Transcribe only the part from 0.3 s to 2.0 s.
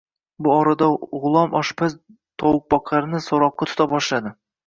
Bu orada G‘ulom oshpaz